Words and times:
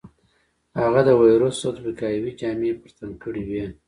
هغه 0.79 1.01
د 1.07 1.09
وېروس 1.21 1.55
ضد 1.63 1.77
وقايوي 1.85 2.31
جامې 2.39 2.71
پر 2.81 2.91
تن 2.97 3.09
کړې 3.23 3.43
وې. 3.49 3.65